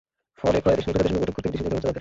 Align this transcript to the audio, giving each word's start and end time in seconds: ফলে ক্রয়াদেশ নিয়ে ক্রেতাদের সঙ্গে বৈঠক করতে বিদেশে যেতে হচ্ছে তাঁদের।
ফলে 0.41 0.57
ক্রয়াদেশ 0.63 0.83
নিয়ে 0.85 0.93
ক্রেতাদের 0.95 1.09
সঙ্গে 1.11 1.21
বৈঠক 1.21 1.35
করতে 1.35 1.47
বিদেশে 1.51 1.63
যেতে 1.63 1.75
হচ্ছে 1.75 1.79
তাঁদের। 1.83 1.89